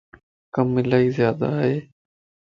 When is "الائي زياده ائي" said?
0.79-1.75